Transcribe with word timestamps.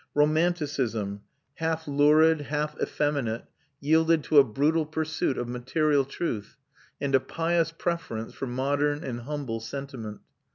Romanticism, 0.15 1.21
half 1.57 1.87
lurid, 1.87 2.41
half 2.47 2.75
effeminate, 2.81 3.43
yielded 3.79 4.23
to 4.23 4.39
a 4.39 4.43
brutal 4.43 4.83
pursuit 4.83 5.37
of 5.37 5.47
material 5.47 6.05
truth, 6.05 6.57
and 6.99 7.13
a 7.13 7.19
pious 7.19 7.71
preference 7.71 8.33
for 8.33 8.47
modern 8.47 9.03
and 9.03 9.19
humble 9.21 9.59
sentiment. 9.59 10.21